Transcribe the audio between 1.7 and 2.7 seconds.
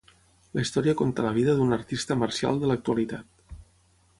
artista marcial